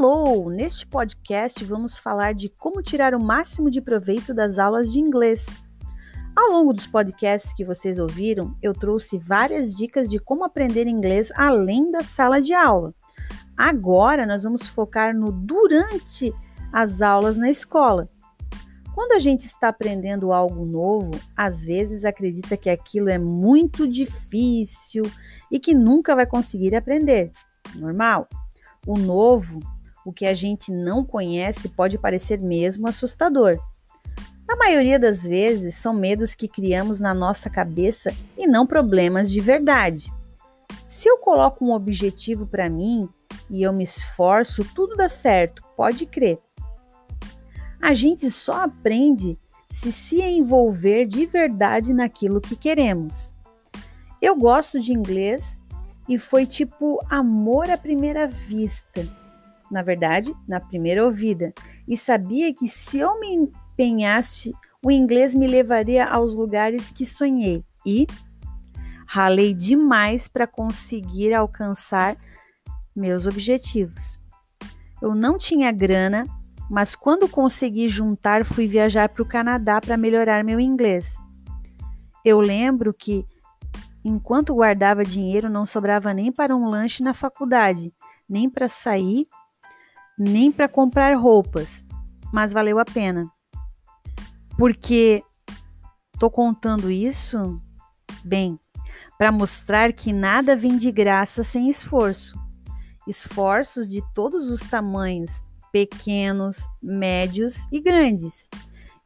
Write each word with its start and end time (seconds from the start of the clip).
Hello! 0.00 0.48
Neste 0.48 0.86
podcast 0.86 1.64
vamos 1.64 1.98
falar 1.98 2.32
de 2.32 2.48
como 2.48 2.80
tirar 2.80 3.16
o 3.16 3.20
máximo 3.20 3.68
de 3.68 3.80
proveito 3.80 4.32
das 4.32 4.56
aulas 4.56 4.92
de 4.92 5.00
inglês. 5.00 5.60
Ao 6.36 6.52
longo 6.52 6.72
dos 6.72 6.86
podcasts 6.86 7.52
que 7.52 7.64
vocês 7.64 7.98
ouviram, 7.98 8.54
eu 8.62 8.72
trouxe 8.72 9.18
várias 9.18 9.74
dicas 9.74 10.08
de 10.08 10.20
como 10.20 10.44
aprender 10.44 10.86
inglês 10.86 11.32
além 11.34 11.90
da 11.90 12.00
sala 12.00 12.40
de 12.40 12.54
aula. 12.54 12.94
Agora 13.56 14.24
nós 14.24 14.44
vamos 14.44 14.68
focar 14.68 15.12
no 15.12 15.32
durante 15.32 16.32
as 16.72 17.02
aulas 17.02 17.36
na 17.36 17.50
escola. 17.50 18.08
Quando 18.94 19.14
a 19.14 19.18
gente 19.18 19.46
está 19.46 19.66
aprendendo 19.66 20.32
algo 20.32 20.64
novo, 20.64 21.10
às 21.36 21.64
vezes 21.64 22.04
acredita 22.04 22.56
que 22.56 22.70
aquilo 22.70 23.08
é 23.08 23.18
muito 23.18 23.88
difícil 23.88 25.02
e 25.50 25.58
que 25.58 25.74
nunca 25.74 26.14
vai 26.14 26.24
conseguir 26.24 26.76
aprender. 26.76 27.32
Normal. 27.74 28.28
O 28.86 28.96
novo, 28.96 29.58
o 30.08 30.12
que 30.12 30.24
a 30.24 30.32
gente 30.32 30.72
não 30.72 31.04
conhece, 31.04 31.68
pode 31.68 31.98
parecer 31.98 32.40
mesmo 32.40 32.88
assustador. 32.88 33.58
Na 34.48 34.56
maioria 34.56 34.98
das 34.98 35.22
vezes, 35.22 35.74
são 35.74 35.92
medos 35.92 36.34
que 36.34 36.48
criamos 36.48 36.98
na 36.98 37.12
nossa 37.12 37.50
cabeça 37.50 38.10
e 38.34 38.46
não 38.46 38.66
problemas 38.66 39.30
de 39.30 39.38
verdade. 39.38 40.10
Se 40.88 41.10
eu 41.10 41.18
coloco 41.18 41.62
um 41.62 41.72
objetivo 41.72 42.46
para 42.46 42.70
mim 42.70 43.06
e 43.50 43.62
eu 43.62 43.70
me 43.70 43.84
esforço, 43.84 44.64
tudo 44.74 44.96
dá 44.96 45.10
certo, 45.10 45.62
pode 45.76 46.06
crer. 46.06 46.38
A 47.78 47.92
gente 47.92 48.30
só 48.30 48.64
aprende 48.64 49.38
se 49.68 49.92
se 49.92 50.22
envolver 50.22 51.04
de 51.04 51.26
verdade 51.26 51.92
naquilo 51.92 52.40
que 52.40 52.56
queremos. 52.56 53.34
Eu 54.22 54.34
gosto 54.34 54.80
de 54.80 54.90
inglês 54.90 55.62
e 56.08 56.18
foi 56.18 56.46
tipo 56.46 56.98
amor 57.10 57.68
à 57.68 57.76
primeira 57.76 58.26
vista. 58.26 59.06
Na 59.70 59.82
verdade, 59.82 60.34
na 60.46 60.60
primeira 60.60 61.04
ouvida. 61.04 61.52
E 61.86 61.96
sabia 61.96 62.52
que 62.54 62.66
se 62.66 62.98
eu 62.98 63.18
me 63.20 63.34
empenhasse, 63.34 64.52
o 64.84 64.90
inglês 64.90 65.34
me 65.34 65.46
levaria 65.46 66.06
aos 66.06 66.34
lugares 66.34 66.90
que 66.90 67.04
sonhei. 67.04 67.62
E 67.84 68.06
ralei 69.06 69.54
demais 69.54 70.28
para 70.28 70.46
conseguir 70.46 71.34
alcançar 71.34 72.16
meus 72.94 73.26
objetivos. 73.26 74.18
Eu 75.00 75.14
não 75.14 75.36
tinha 75.36 75.70
grana, 75.70 76.26
mas 76.70 76.96
quando 76.96 77.28
consegui 77.28 77.88
juntar, 77.88 78.44
fui 78.44 78.66
viajar 78.66 79.08
para 79.08 79.22
o 79.22 79.28
Canadá 79.28 79.80
para 79.80 79.96
melhorar 79.96 80.42
meu 80.44 80.58
inglês. 80.58 81.16
Eu 82.24 82.40
lembro 82.40 82.92
que 82.92 83.24
Enquanto 84.04 84.54
guardava 84.54 85.04
dinheiro, 85.04 85.50
não 85.50 85.66
sobrava 85.66 86.14
nem 86.14 86.30
para 86.32 86.56
um 86.56 86.68
lanche 86.68 87.02
na 87.02 87.12
faculdade, 87.12 87.92
nem 88.28 88.48
para 88.48 88.68
sair, 88.68 89.26
nem 90.18 90.50
para 90.50 90.68
comprar 90.68 91.16
roupas, 91.16 91.84
mas 92.32 92.52
valeu 92.52 92.78
a 92.78 92.84
pena. 92.84 93.30
Porque 94.56 95.22
tô 96.18 96.30
contando 96.30 96.90
isso, 96.90 97.60
bem, 98.24 98.58
para 99.16 99.30
mostrar 99.30 99.92
que 99.92 100.12
nada 100.12 100.56
vem 100.56 100.76
de 100.76 100.90
graça 100.90 101.44
sem 101.44 101.70
esforço. 101.70 102.36
Esforços 103.06 103.88
de 103.88 104.02
todos 104.14 104.50
os 104.50 104.60
tamanhos, 104.60 105.42
pequenos, 105.72 106.66
médios 106.82 107.66
e 107.72 107.80
grandes. 107.80 108.48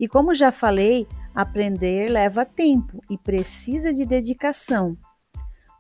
E 0.01 0.09
como 0.09 0.35
já 0.35 0.51
falei, 0.51 1.07
Aprender 1.35 2.11
leva 2.11 2.45
tempo 2.45 3.01
e 3.09 3.17
precisa 3.17 3.91
de 3.93 4.05
dedicação. 4.05 4.97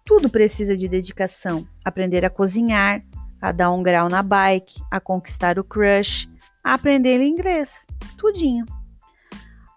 Tudo 0.05 0.31
precisa 0.31 0.75
de 0.75 0.89
dedicação. 0.89 1.67
Aprender 1.85 2.25
a 2.25 2.31
cozinhar, 2.31 3.05
a 3.43 3.51
dar 3.51 3.73
um 3.73 3.83
grau 3.83 4.09
na 4.09 4.23
bike, 4.23 4.81
a 4.89 5.01
conquistar 5.01 5.58
o 5.58 5.64
crush, 5.64 6.30
a 6.63 6.75
aprender 6.75 7.20
inglês. 7.20 7.85
Tudinho. 8.17 8.64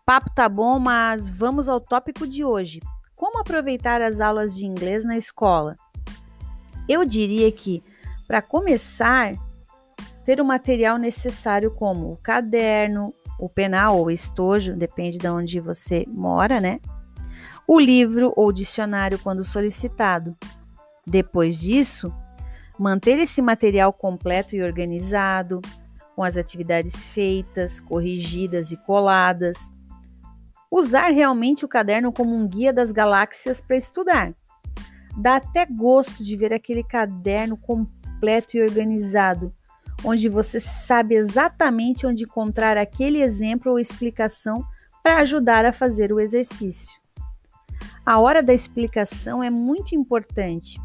Papo 0.06 0.30
tá 0.36 0.48
bom, 0.48 0.78
mas 0.78 1.28
vamos 1.28 1.68
ao 1.68 1.81
tópico 1.81 2.28
de 2.28 2.46
hoje. 2.46 2.80
Como 3.16 3.40
aproveitar 3.40 4.03
as 4.03 4.22
aulas 4.22 4.56
de 4.56 4.68
inglês 4.68 5.03
na 5.03 5.18
escola? 5.18 5.76
Eu 6.88 7.03
diria 7.03 7.52
que, 7.52 7.84
para 8.28 8.40
começar, 8.40 9.34
ter 10.24 10.40
o 10.40 10.46
material 10.46 11.00
necessário 11.00 11.72
como 11.72 12.12
o 12.12 12.18
caderno, 12.18 13.12
o 13.40 13.50
penal 13.50 13.97
ou 13.97 14.12
estojo, 14.12 14.76
depende 14.76 15.18
de 15.18 15.28
onde 15.28 15.59
você 15.59 16.06
mora, 16.08 16.62
né? 16.62 16.80
O 17.68 17.80
livro 17.80 18.32
ou 18.36 18.52
dicionário 18.52 19.18
quando 19.18 19.44
solicitado. 19.44 20.38
Depois 21.08 21.59
disso, 21.59 22.14
manter 22.80 23.19
esse 23.19 23.41
material 23.41 23.91
completo 23.94 24.56
e 24.56 24.62
organizado, 24.62 25.62
com 26.16 26.24
as 26.24 26.38
atividades 26.38 27.09
feitas, 27.12 27.80
corrigidas 27.80 28.72
e 28.72 28.78
coladas. 28.78 29.72
Usar 30.72 31.09
realmente 31.09 31.66
o 31.66 31.68
caderno 31.68 32.12
como 32.12 32.35
um 32.35 32.47
guia 32.47 32.74
das 32.74 32.91
galáxias 32.91 33.62
para 33.62 33.78
estudar. 33.78 34.34
Dá 35.18 35.38
até 35.38 35.66
gosto 35.66 36.24
de 36.24 36.35
ver 36.35 36.53
aquele 36.53 36.84
caderno 36.84 37.58
completo 37.58 38.58
e 38.58 38.62
organizado 38.62 39.53
onde 40.03 40.28
você 40.28 40.59
sabe 40.59 41.16
exatamente 41.16 42.06
onde 42.06 42.24
encontrar 42.24 42.78
aquele 42.78 43.22
exemplo 43.22 43.72
ou 43.72 43.80
explicação 43.80 44.66
para 45.02 45.18
ajudar 45.18 45.66
a 45.66 45.74
fazer 45.74 46.12
o 46.12 46.19
exercício. 46.19 47.00
A 48.06 48.19
hora 48.19 48.41
da 48.44 48.53
explicação 48.53 49.44
é 49.44 49.50
muito 49.50 49.96
importante. 49.96 50.80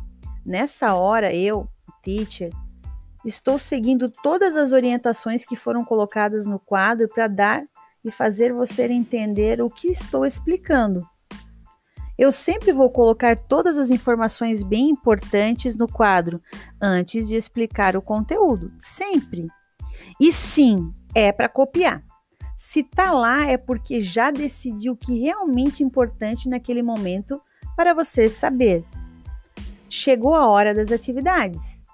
Nessa 0.45 0.95
hora, 0.95 1.35
eu, 1.35 1.69
teacher, 2.03 2.53
estou 3.25 3.59
seguindo 3.59 4.11
todas 4.23 4.57
as 4.57 4.73
orientações 4.73 5.45
que 5.45 5.57
foram 5.57 5.85
colocadas 5.85 6.47
no 6.47 6.59
quadro 6.59 7.09
para 7.09 7.27
dar 7.27 7.63
e 8.05 8.11
fazer 8.11 8.53
você 8.53 8.87
entender 8.87 9.61
o 9.61 9.69
que 9.69 9.89
estou 9.89 10.25
explicando. 10.25 11.07
Eu 12.19 12.31
sempre 12.31 12.71
vou 12.71 12.91
colocar 12.91 13.35
todas 13.35 13.79
as 13.79 13.91
informações 13.91 14.63
bem 14.63 14.91
importantes 14.91 15.77
no 15.77 15.89
quadro 15.89 16.39
antes 16.81 17.27
de 17.29 17.37
explicar 17.37 17.97
o 17.97 18.03
conteúdo, 18.03 18.71
sempre. 18.79 19.49
E 20.21 20.31
sim, 20.31 20.93
é 21.15 21.33
para 21.33 21.49
copiar. 21.49 22.03
Se 22.55 22.83
tá 22.83 23.13
lá 23.13 23.47
é 23.47 23.57
porque 23.57 24.03
já 24.03 24.31
decidiu 24.31 24.93
o 24.93 24.97
que 24.97 25.19
realmente 25.19 25.83
é 25.83 25.87
importante 25.87 26.47
naquele 26.47 26.83
momento 26.83 27.41
para 27.75 27.95
você 27.95 28.29
saber. 28.29 28.85
Chegou 29.89 30.35
a 30.35 30.47
hora 30.47 30.75
das 30.75 30.93
atividades. 30.93 31.87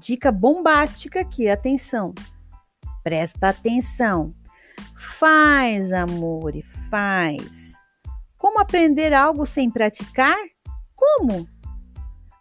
Dica 0.00 0.30
bombástica 0.30 1.20
aqui, 1.20 1.48
atenção. 1.48 2.14
Presta 3.02 3.48
atenção. 3.48 4.34
Faz, 4.96 5.92
amor, 5.92 6.52
faz. 6.88 7.74
Como 8.36 8.60
aprender 8.60 9.12
algo 9.12 9.44
sem 9.44 9.68
praticar? 9.68 10.36
Como? 10.94 11.48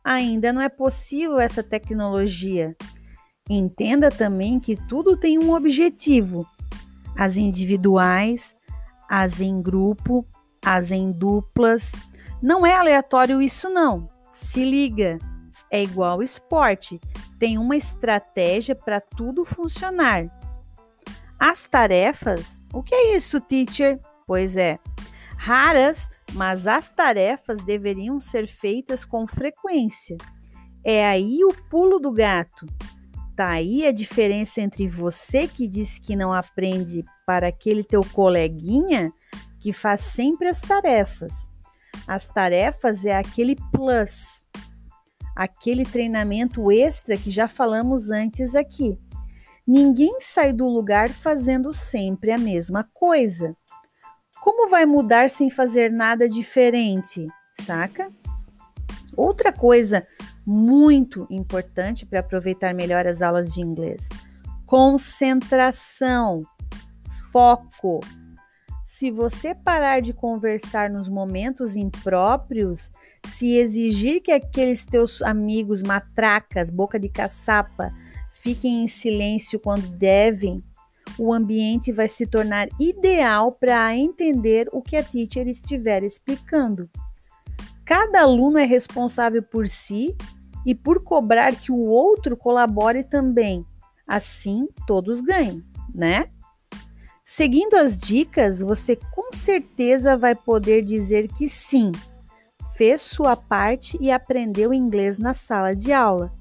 Ainda 0.04 0.54
não 0.54 0.62
é 0.62 0.70
possível 0.70 1.40
essa 1.40 1.64
tecnologia. 1.64 2.76
Entenda 3.50 4.10
também 4.10 4.60
que 4.60 4.76
tudo 4.76 5.18
tem 5.18 5.40
um 5.40 5.54
objetivo: 5.54 6.46
as 7.18 7.38
individuais, 7.38 8.56
as 9.10 9.42
em 9.42 9.62
grupo, 9.62 10.28
as 10.64 10.92
em 10.92 11.12
duplas. 11.12 11.94
Não 12.42 12.66
é 12.66 12.76
aleatório 12.76 13.42
isso, 13.42 13.70
não. 13.70 14.08
Se 14.32 14.64
liga, 14.64 15.18
é 15.72 15.82
igual 15.82 16.24
esporte, 16.24 17.00
tem 17.40 17.58
uma 17.58 17.76
estratégia 17.76 18.76
para 18.76 19.00
tudo 19.00 19.46
funcionar. 19.46 20.26
As 21.40 21.66
tarefas, 21.66 22.62
o 22.74 22.82
que 22.82 22.96
é 22.96 23.16
isso, 23.16 23.40
teacher? 23.40 24.00
Pois 24.26 24.58
é, 24.58 24.80
raras, 25.38 26.10
mas 26.34 26.68
as 26.68 26.90
tarefas 26.90 27.62
deveriam 27.62 28.20
ser 28.20 28.48
feitas 28.48 29.06
com 29.06 29.28
frequência. 29.28 30.18
É 30.84 31.06
aí 31.06 31.44
o 31.44 31.54
pulo 31.70 32.00
do 32.00 32.12
gato. 32.12 32.66
Tá 33.36 33.52
aí 33.52 33.86
a 33.86 33.92
diferença 33.92 34.62
entre 34.62 34.88
você 34.88 35.48
que 35.48 35.68
diz 35.68 36.00
que 36.00 36.16
não 36.16 36.34
aprende 36.34 37.06
para 37.26 37.50
aquele 37.50 37.84
teu 37.84 38.02
coleguinha 38.04 39.14
que 39.60 39.72
faz 39.72 40.02
sempre 40.02 40.48
as 40.48 40.62
tarefas. 40.62 41.48
As 42.08 42.28
tarefas 42.28 43.06
é 43.06 43.16
aquele 43.16 43.56
plus, 43.72 44.47
aquele 45.38 45.86
treinamento 45.86 46.72
extra 46.72 47.16
que 47.16 47.30
já 47.30 47.48
falamos 47.48 48.10
antes 48.10 48.56
aqui. 48.56 48.98
Ninguém 49.68 50.18
sai 50.20 50.52
do 50.52 50.66
lugar 50.68 51.10
fazendo 51.10 51.72
sempre 51.72 52.32
a 52.32 52.40
mesma 52.40 52.90
coisa. 52.92 53.56
Como 54.42 54.68
vai 54.68 54.86
mudar 54.86 55.30
sem 55.30 55.52
fazer 55.52 55.92
nada 55.92 56.28
diferente? 56.28 57.28
Saca? 57.62 58.12
Outra 59.16 59.54
coisa 59.54 60.08
muito 60.44 61.28
importante 61.30 62.04
para 62.04 62.22
aproveitar 62.22 62.74
melhor 62.74 63.06
as 63.06 63.22
aulas 63.22 63.54
de 63.54 63.62
inglês: 63.62 64.10
concentração, 64.66 66.42
foco. 67.32 68.00
Se 68.98 69.12
você 69.12 69.54
parar 69.54 70.02
de 70.02 70.12
conversar 70.12 70.90
nos 70.90 71.08
momentos 71.08 71.76
impróprios, 71.76 72.90
se 73.28 73.56
exigir 73.56 74.24
que 74.24 74.32
aqueles 74.32 74.84
teus 74.84 75.22
amigos 75.22 75.84
matracas, 75.84 76.72
boca 76.72 77.00
de 77.00 77.08
caçapa, 77.08 77.94
fiquem 78.42 78.84
em 78.84 78.88
silêncio 78.88 79.60
quando 79.60 79.88
devem, 79.88 80.64
o 81.16 81.32
ambiente 81.32 81.92
vai 81.92 82.08
se 82.08 82.26
tornar 82.26 82.70
ideal 82.80 83.52
para 83.52 83.96
entender 83.96 84.68
o 84.74 84.82
que 84.82 84.96
a 84.96 85.04
teacher 85.04 85.48
estiver 85.48 86.02
explicando. 86.02 86.90
Cada 87.86 88.22
aluno 88.22 88.58
é 88.58 88.66
responsável 88.66 89.44
por 89.44 89.68
si 89.68 90.16
e 90.66 90.74
por 90.74 91.04
cobrar 91.04 91.56
que 91.56 91.72
o 91.72 91.86
outro 91.86 92.36
colabore 92.36 93.04
também. 93.04 93.64
Assim, 94.08 94.68
todos 94.88 95.22
ganham, 95.22 95.62
né? 95.94 96.32
Seguindo 97.30 97.74
as 97.74 98.00
dicas, 98.00 98.62
você 98.62 98.96
com 98.96 99.34
certeza 99.34 100.16
vai 100.16 100.34
poder 100.34 100.82
dizer 100.82 101.28
que 101.28 101.50
sim, 101.50 101.92
fez 102.78 103.02
sua 103.02 103.36
parte 103.36 103.98
e 104.00 104.10
aprendeu 104.10 104.74
inglês 104.74 105.20
na 105.20 105.34
sala 105.34 105.76
de 105.76 105.92
aula, 105.92 106.32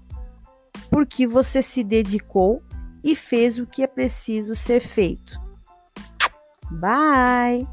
porque 0.88 1.26
você 1.26 1.60
se 1.60 1.82
dedicou 1.82 2.62
e 3.02 3.16
fez 3.16 3.58
o 3.58 3.66
que 3.66 3.82
é 3.82 3.88
preciso 3.88 4.54
ser 4.54 4.78
feito. 4.80 5.40
Bye! 6.70 7.66